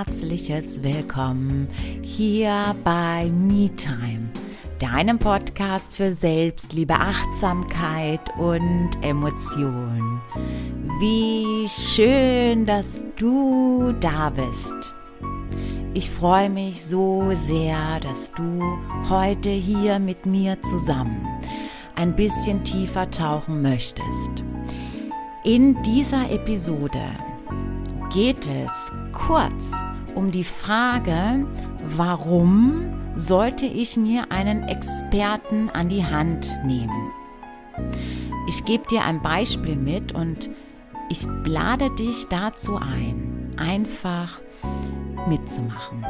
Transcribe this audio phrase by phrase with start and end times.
[0.00, 1.68] herzliches Willkommen
[2.02, 4.30] hier bei MeTime,
[4.78, 10.22] deinem Podcast für Selbstliebe, Achtsamkeit und Emotion.
[11.00, 14.94] Wie schön, dass du da bist.
[15.92, 18.78] Ich freue mich so sehr, dass du
[19.10, 21.28] heute hier mit mir zusammen
[21.96, 24.44] ein bisschen tiefer tauchen möchtest.
[25.44, 27.02] In dieser Episode
[28.10, 28.72] geht es
[29.12, 29.74] kurz
[30.20, 31.46] um die Frage,
[31.96, 37.10] warum sollte ich mir einen Experten an die Hand nehmen?
[38.46, 40.50] Ich gebe dir ein Beispiel mit und
[41.08, 44.42] ich lade dich dazu ein, einfach
[45.26, 46.04] mitzumachen.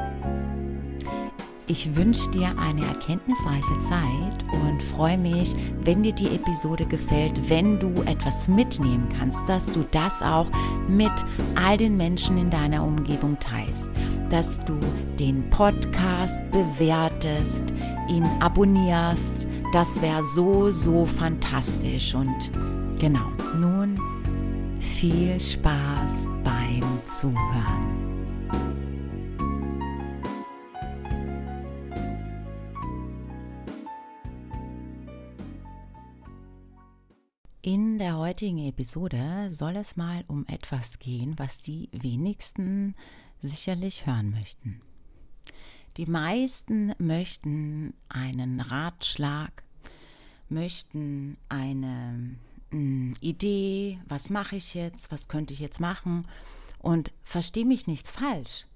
[1.71, 7.79] Ich wünsche dir eine erkenntnisreiche Zeit und freue mich, wenn dir die Episode gefällt, wenn
[7.79, 10.49] du etwas mitnehmen kannst, dass du das auch
[10.89, 11.13] mit
[11.55, 13.89] all den Menschen in deiner Umgebung teilst,
[14.31, 14.81] dass du
[15.21, 17.63] den Podcast bewertest,
[18.09, 19.47] ihn abonnierst.
[19.73, 22.17] Das wäre so, so fantastisch.
[22.17, 22.51] Und
[22.99, 23.97] genau, nun
[24.81, 28.10] viel Spaß beim Zuhören.
[37.63, 42.95] In der heutigen Episode soll es mal um etwas gehen, was die wenigsten
[43.43, 44.81] sicherlich hören möchten.
[45.99, 49.63] Die meisten möchten einen Ratschlag,
[50.49, 52.37] möchten eine
[52.71, 56.27] hm, Idee, was mache ich jetzt, was könnte ich jetzt machen
[56.79, 58.69] und verstehe mich nicht falsch.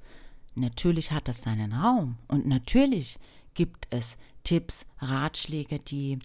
[0.57, 3.19] Natürlich hat das seinen Raum und natürlich
[3.55, 6.19] gibt es Tipps, Ratschläge, die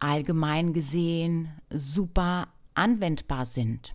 [0.00, 3.94] allgemein gesehen super anwendbar sind.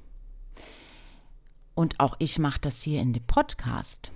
[1.75, 4.11] Und auch ich mache das hier in dem Podcast.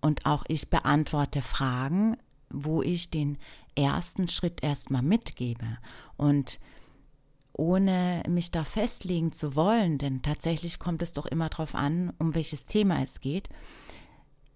[0.00, 2.16] Und auch ich beantworte Fragen,
[2.48, 3.38] wo ich den
[3.74, 5.78] ersten Schritt erstmal mitgebe.
[6.16, 6.58] Und
[7.52, 12.34] ohne mich da festlegen zu wollen, denn tatsächlich kommt es doch immer darauf an, um
[12.34, 13.48] welches Thema es geht,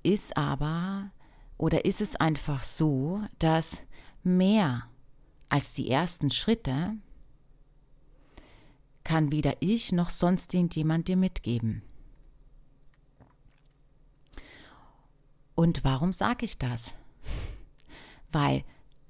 [0.02, 1.10] ist aber
[1.56, 3.78] oder ist es einfach so, dass
[4.22, 4.89] mehr
[5.50, 6.96] als die ersten Schritte
[9.04, 11.82] kann weder ich noch sonst irgendjemand dir mitgeben.
[15.54, 16.94] Und warum sage ich das?
[18.32, 18.64] Weil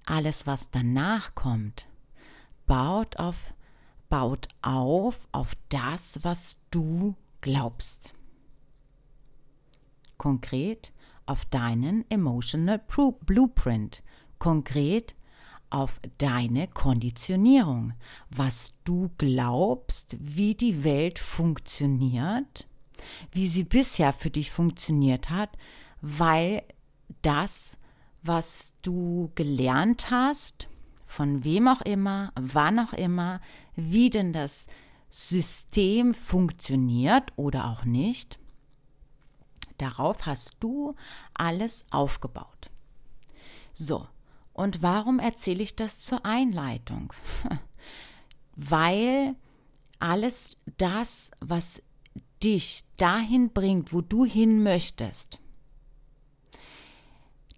[0.06, 1.87] alles, was danach kommt,
[2.67, 3.55] baut auf,
[4.09, 8.15] baut auf auf das, was du glaubst.
[10.17, 10.93] Konkret
[11.27, 14.03] auf deinen Emotional Blueprint.
[14.39, 15.15] Konkret
[15.71, 17.95] auf deine Konditionierung,
[18.29, 22.67] was du glaubst, wie die Welt funktioniert,
[23.33, 25.51] wie sie bisher für dich funktioniert hat,
[26.01, 26.63] weil
[27.23, 27.79] das,
[28.23, 30.69] was du gelernt hast,
[31.07, 33.41] von wem auch immer, wann auch immer,
[33.75, 34.67] wie denn das
[35.11, 38.39] System funktioniert oder auch nicht,
[39.79, 40.95] darauf hast du
[41.35, 42.71] alles aufgebaut.
[43.75, 44.07] So,
[44.60, 47.15] und warum erzähle ich das zur Einleitung?
[48.56, 49.34] Weil
[49.98, 51.82] alles das, was
[52.43, 55.38] dich dahin bringt, wo du hin möchtest,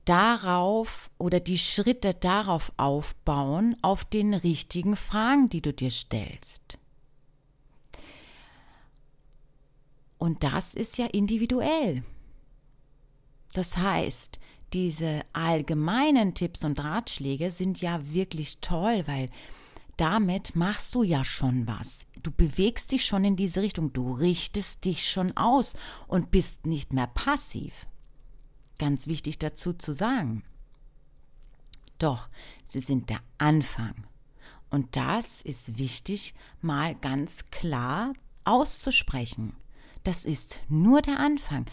[0.04, 6.78] darauf oder die Schritte darauf aufbauen, auf den richtigen Fragen, die du dir stellst.
[10.18, 12.04] Und das ist ja individuell.
[13.54, 14.38] Das heißt,
[14.72, 19.30] diese allgemeinen Tipps und Ratschläge sind ja wirklich toll, weil
[19.96, 22.06] damit machst du ja schon was.
[22.22, 26.92] Du bewegst dich schon in diese Richtung, du richtest dich schon aus und bist nicht
[26.92, 27.86] mehr passiv.
[28.78, 30.42] Ganz wichtig dazu zu sagen.
[31.98, 32.28] Doch,
[32.64, 34.06] sie sind der Anfang.
[34.70, 38.12] Und das ist wichtig, mal ganz klar
[38.44, 39.54] auszusprechen.
[40.02, 41.66] Das ist nur der Anfang.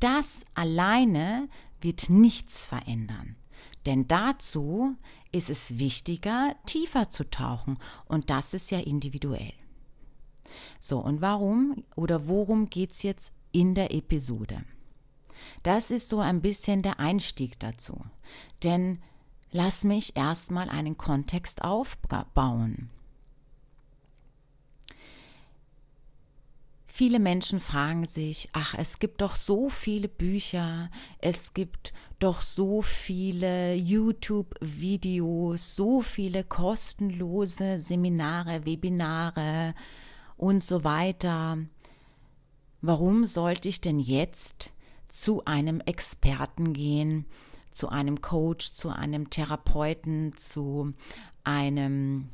[0.00, 1.48] Das alleine
[1.80, 3.36] wird nichts verändern.
[3.86, 4.96] Denn dazu
[5.32, 9.52] ist es wichtiger, tiefer zu tauchen und das ist ja individuell.
[10.80, 14.64] So, und warum oder worum geht es jetzt in der Episode?
[15.62, 18.00] Das ist so ein bisschen der Einstieg dazu.
[18.62, 19.00] Denn
[19.50, 22.90] lass mich erstmal einen Kontext aufbauen.
[26.98, 30.90] Viele Menschen fragen sich, ach, es gibt doch so viele Bücher,
[31.20, 39.76] es gibt doch so viele YouTube-Videos, so viele kostenlose Seminare, Webinare
[40.36, 41.58] und so weiter.
[42.80, 44.72] warum sollte ich denn jetzt
[45.06, 47.26] zu einem Experten gehen,
[47.70, 50.94] zu einem Coach, zu einem Therapeuten, zu
[51.44, 52.30] einem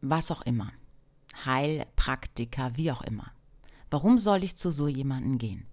[0.00, 0.70] was auch immer,
[1.44, 3.32] Heilpraktiker, wie auch immer.
[3.90, 5.66] Warum soll ich zu so jemanden gehen?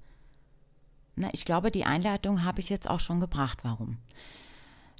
[1.15, 3.97] Na, ich glaube, die Einleitung habe ich jetzt auch schon gebracht, warum.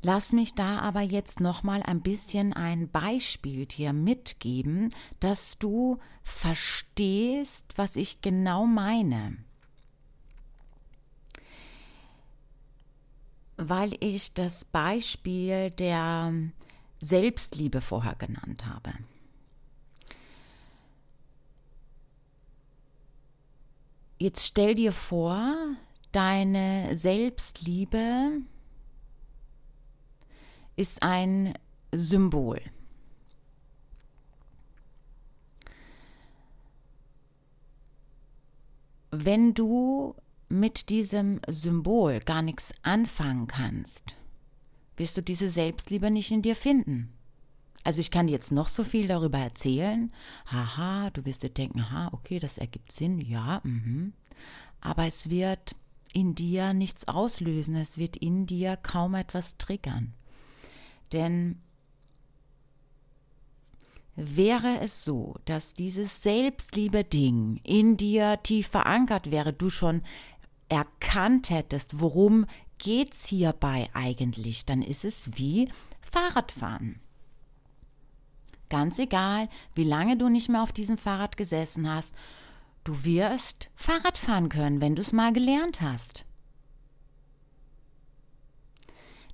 [0.02, 6.00] Lass mich da aber jetzt noch mal ein bisschen ein Beispiel dir mitgeben, dass du
[6.24, 9.38] verstehst, was ich genau meine.
[13.58, 16.32] Weil ich das Beispiel der
[17.02, 18.94] Selbstliebe vorher genannt habe.
[24.20, 25.56] Jetzt stell dir vor,
[26.12, 28.42] deine Selbstliebe
[30.76, 31.54] ist ein
[31.92, 32.60] Symbol.
[39.12, 40.16] Wenn du
[40.50, 44.16] mit diesem Symbol gar nichts anfangen kannst,
[44.96, 47.17] wirst du diese Selbstliebe nicht in dir finden.
[47.88, 50.12] Also ich kann jetzt noch so viel darüber erzählen.
[50.48, 54.12] Haha, du wirst dir denken, ha, okay, das ergibt Sinn, ja, mhm.
[54.82, 55.74] Aber es wird
[56.12, 60.12] in dir nichts auslösen, es wird in dir kaum etwas triggern.
[61.14, 61.62] Denn
[64.18, 70.02] wäre es so, dass dieses Selbstliebe-Ding in dir tief verankert wäre, du schon
[70.68, 72.48] erkannt hättest, worum
[72.80, 75.70] geht's hierbei eigentlich, dann ist es wie
[76.02, 77.00] Fahrradfahren.
[78.70, 82.14] Ganz egal, wie lange du nicht mehr auf diesem Fahrrad gesessen hast,
[82.84, 86.26] du wirst Fahrrad fahren können, wenn du es mal gelernt hast.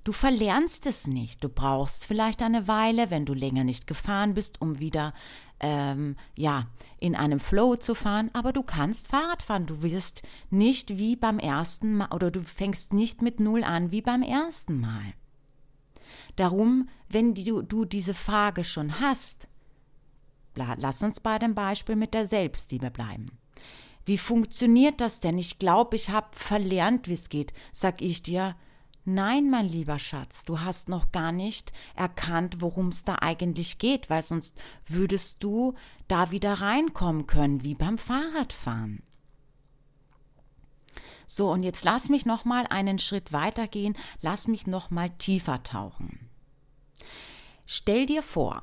[0.04, 1.42] Du verlernst es nicht.
[1.42, 5.14] Du brauchst vielleicht eine Weile, wenn du länger nicht gefahren bist, um wieder
[5.60, 6.66] ähm, ja
[7.00, 8.30] in einem Flow zu fahren.
[8.34, 9.64] Aber du kannst Fahrrad fahren.
[9.64, 10.20] Du wirst
[10.50, 14.78] nicht wie beim ersten Mal oder du fängst nicht mit Null an wie beim ersten
[14.78, 15.14] Mal.
[16.36, 19.48] Darum, wenn du, du diese Frage schon hast,
[20.54, 23.38] lass uns bei dem Beispiel mit der Selbstliebe bleiben.
[24.06, 25.38] Wie funktioniert das denn?
[25.38, 27.52] Ich glaube, ich habe verlernt, wie es geht.
[27.72, 28.54] Sag ich dir,
[29.06, 34.08] Nein, mein lieber Schatz, du hast noch gar nicht erkannt, worum es da eigentlich geht,
[34.08, 35.74] weil sonst würdest du
[36.08, 39.02] da wieder reinkommen können, wie beim Fahrradfahren.
[41.26, 45.62] So, und jetzt lass mich noch mal einen Schritt weitergehen, lass mich noch mal tiefer
[45.62, 46.30] tauchen.
[47.66, 48.62] Stell dir vor,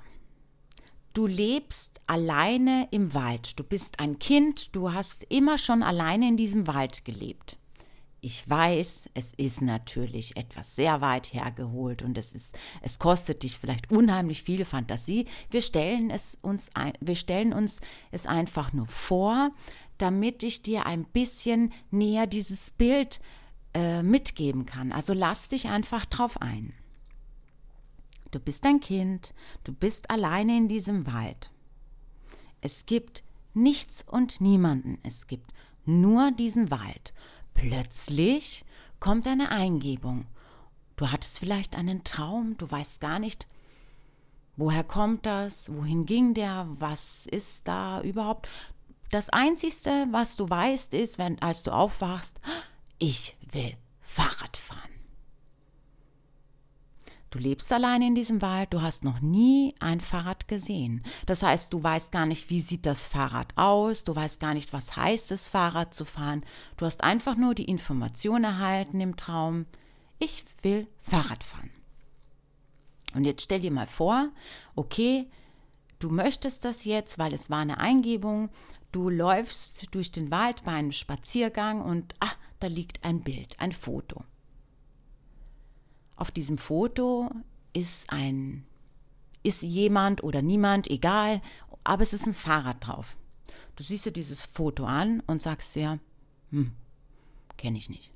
[1.14, 3.60] du lebst alleine im Wald.
[3.60, 7.58] Du bist ein Kind, du hast immer schon alleine in diesem Wald gelebt.
[8.24, 13.58] Ich weiß, es ist natürlich etwas sehr weit hergeholt und es ist, es kostet dich
[13.58, 15.26] vielleicht unheimlich viel Fantasie.
[15.50, 17.82] Wir stellen es uns, ein, wir stellen uns
[18.12, 19.50] es einfach nur vor,
[20.02, 23.20] damit ich dir ein bisschen näher dieses Bild
[23.74, 24.92] äh, mitgeben kann.
[24.92, 26.74] Also lass dich einfach drauf ein.
[28.32, 29.34] Du bist ein Kind,
[29.64, 31.52] du bist alleine in diesem Wald.
[32.62, 34.98] Es gibt nichts und niemanden.
[35.04, 35.52] Es gibt
[35.86, 37.14] nur diesen Wald.
[37.54, 38.64] Plötzlich
[39.00, 40.26] kommt eine Eingebung.
[40.96, 43.48] Du hattest vielleicht einen Traum, du weißt gar nicht,
[44.56, 48.48] woher kommt das, wohin ging der, was ist da überhaupt.
[49.12, 52.40] Das Einzige, was du weißt, ist, wenn, als du aufwachst,
[52.98, 54.80] ich will Fahrrad fahren.
[57.30, 61.04] Du lebst allein in diesem Wald, du hast noch nie ein Fahrrad gesehen.
[61.26, 64.74] Das heißt, du weißt gar nicht, wie sieht das Fahrrad aus, du weißt gar nicht,
[64.74, 66.46] was heißt es, Fahrrad zu fahren.
[66.76, 69.66] Du hast einfach nur die Information erhalten im Traum,
[70.20, 71.72] ich will Fahrrad fahren.
[73.14, 74.30] Und jetzt stell dir mal vor,
[74.76, 75.30] okay,
[76.00, 78.50] du möchtest das jetzt, weil es war eine Eingebung,
[78.92, 83.72] du läufst durch den Wald bei einem Spaziergang und ah, da liegt ein Bild, ein
[83.72, 84.24] Foto.
[86.16, 87.32] Auf diesem Foto
[87.74, 88.66] ist ein,
[89.44, 91.42] ist jemand oder niemand, egal,
[91.84, 93.18] aber es ist ein Fahrrad drauf.
[93.76, 96.00] Du siehst dir dieses Foto an und sagst dir,
[96.52, 96.74] hm,
[97.58, 98.12] kenne ich nicht.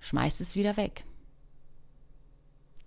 [0.00, 1.04] Schmeißt es wieder weg.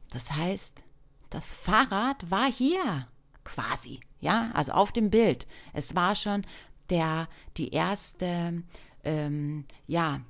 [0.10, 0.82] Das heißt,
[1.30, 3.08] das Fahrrad war hier,
[3.48, 5.48] quasi, ja, also auf dem Bild.
[5.74, 6.46] Es war schon
[6.90, 8.64] der, die erste,
[9.06, 10.22] ähm, ja,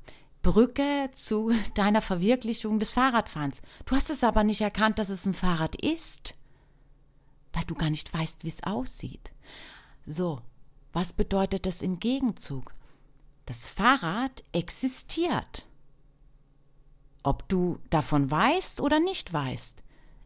[0.43, 3.61] Brücke zu deiner Verwirklichung des Fahrradfahrens.
[3.85, 6.35] Du hast es aber nicht erkannt, dass es ein Fahrrad ist,
[7.53, 9.31] weil du gar nicht weißt, wie es aussieht.
[10.05, 10.41] So,
[10.93, 12.73] was bedeutet das im Gegenzug?
[13.47, 15.65] Das Fahrrad existiert.
[17.23, 19.81] Ob du davon weißt oder nicht weißt.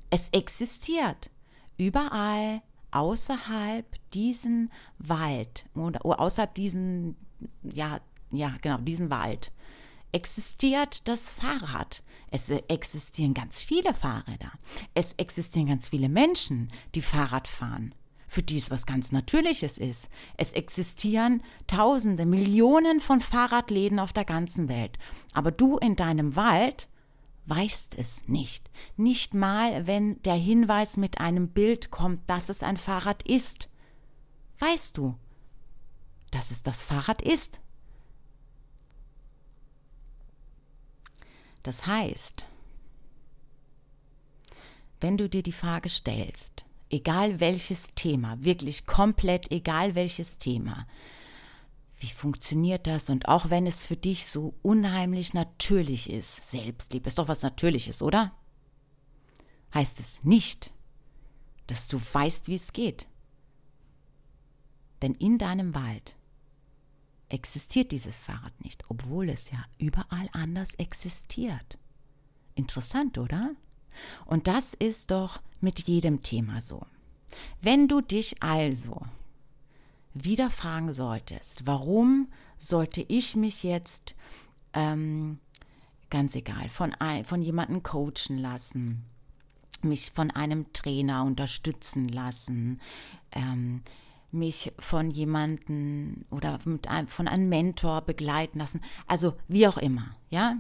[0.10, 1.30] Es existiert.
[1.78, 7.16] Überall, außerhalb diesen Wald oder außerhalb diesen,
[7.64, 8.00] ja,
[8.32, 9.52] ja, genau, diesen Wald
[10.12, 12.04] existiert das Fahrrad.
[12.32, 14.52] Es existieren ganz viele Fahrräder.
[14.94, 17.96] Es existieren ganz viele Menschen, die Fahrrad fahren
[18.32, 20.08] für die es was ganz Natürliches ist.
[20.38, 24.98] Es existieren Tausende, Millionen von Fahrradläden auf der ganzen Welt.
[25.34, 26.88] Aber du in deinem Wald
[27.46, 28.70] weißt es nicht.
[28.98, 33.70] Nicht mal, wenn der Hinweis mit einem Bild kommt, dass es ein Fahrrad ist.
[34.60, 35.18] Weißt du,
[36.32, 37.60] dass es das Fahrrad ist.
[41.64, 42.46] Das heißt,
[45.00, 50.88] wenn du dir die Frage stellst, egal welches Thema, wirklich komplett egal welches Thema,
[52.02, 53.10] wie funktioniert das?
[53.10, 58.02] Und auch wenn es für dich so unheimlich natürlich ist, Selbstliebe ist doch was Natürliches,
[58.02, 58.32] oder?
[59.74, 60.74] Heißt es nicht,
[61.68, 63.08] dass du weißt, wie es geht.
[65.04, 66.16] Denn in deinem Wald
[67.30, 71.78] existiert dieses Fahrrad nicht, obwohl es ja überall anders existiert.
[72.56, 73.52] Interessant, oder?
[74.26, 76.82] Und das ist doch mit jedem Thema so.
[77.62, 79.02] Wenn du dich also
[80.14, 82.28] wieder fragen solltest, warum
[82.58, 84.16] sollte ich mich jetzt,
[84.74, 85.40] ähm,
[86.10, 86.94] ganz egal, von,
[87.26, 89.06] von jemandem coachen lassen,
[89.82, 92.80] mich von einem Trainer unterstützen lassen,
[93.32, 93.82] ähm,
[94.32, 100.58] mich von jemandem oder einem, von einem Mentor begleiten lassen, also wie auch immer, ja,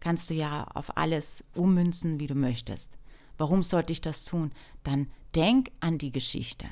[0.00, 2.90] kannst du ja auf alles ummünzen, wie du möchtest.
[3.38, 4.52] Warum sollte ich das tun?
[4.84, 6.66] Dann denk an die Geschichte.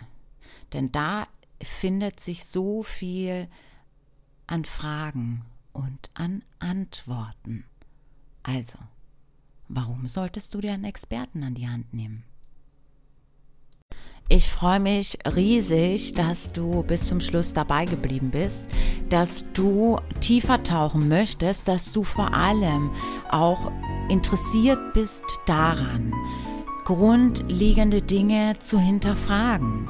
[0.73, 1.27] Denn da
[1.63, 3.49] findet sich so viel
[4.47, 7.65] an Fragen und an Antworten.
[8.43, 8.79] Also,
[9.69, 12.25] warum solltest du dir einen Experten an die Hand nehmen?
[14.29, 18.67] Ich freue mich riesig, dass du bis zum Schluss dabei geblieben bist,
[19.11, 22.91] dass du tiefer tauchen möchtest, dass du vor allem
[23.31, 23.71] auch
[24.09, 26.15] interessiert bist daran,
[26.85, 29.87] grundlegende Dinge zu hinterfragen.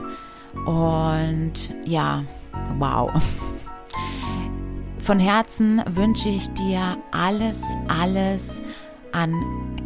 [0.66, 1.52] Und
[1.84, 2.24] ja,
[2.78, 3.10] wow.
[4.98, 8.62] Von Herzen wünsche ich dir alles, alles
[9.12, 9.34] an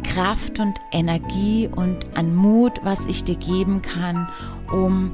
[0.03, 4.29] Kraft und Energie und an Mut, was ich dir geben kann,
[4.71, 5.11] um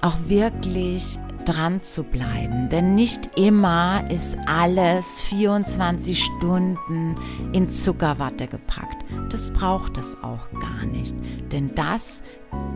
[0.00, 2.68] auch wirklich dran zu bleiben.
[2.68, 7.14] Denn nicht immer ist alles 24 Stunden
[7.52, 9.04] in Zuckerwatte gepackt.
[9.30, 11.14] Das braucht es auch gar nicht.
[11.50, 12.22] Denn das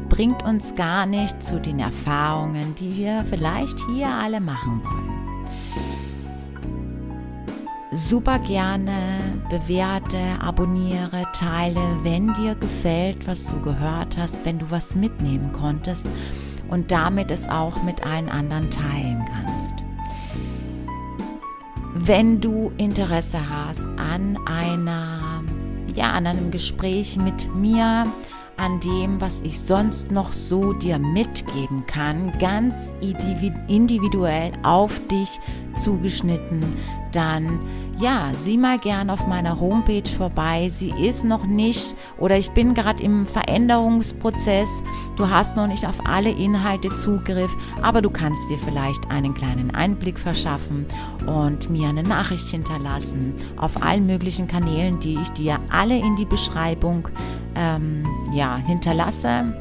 [0.08, 5.22] bringt uns gar nicht zu den Erfahrungen, die wir vielleicht hier alle machen wollen
[7.94, 9.18] super gerne
[9.50, 16.06] bewerte, abonniere, teile, wenn dir gefällt, was du gehört hast, wenn du was mitnehmen konntest
[16.72, 19.74] und damit es auch mit allen anderen teilen kannst.
[21.94, 25.42] Wenn du Interesse hast an einer
[25.94, 28.04] ja, an einem Gespräch mit mir,
[28.56, 32.92] an dem, was ich sonst noch so dir mitgeben kann, ganz
[33.68, 35.28] individuell auf dich
[35.74, 36.60] zugeschnitten,
[37.12, 37.60] dann
[38.02, 40.68] ja, sieh mal gern auf meiner Homepage vorbei.
[40.70, 44.82] Sie ist noch nicht oder ich bin gerade im Veränderungsprozess.
[45.16, 49.72] Du hast noch nicht auf alle Inhalte Zugriff, aber du kannst dir vielleicht einen kleinen
[49.72, 50.84] Einblick verschaffen
[51.26, 56.26] und mir eine Nachricht hinterlassen auf allen möglichen Kanälen, die ich dir alle in die
[56.26, 57.08] Beschreibung
[57.54, 58.04] ähm,
[58.34, 59.56] ja, hinterlasse.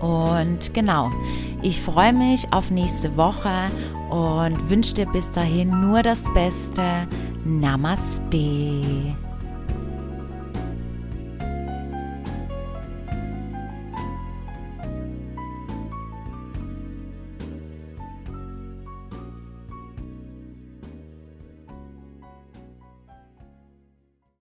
[0.00, 1.10] Und genau,
[1.62, 3.50] ich freue mich auf nächste Woche
[4.08, 6.82] und wünsche dir bis dahin nur das Beste.
[7.46, 9.25] Namaste.